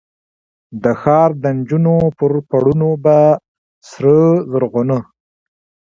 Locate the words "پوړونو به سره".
2.49-4.13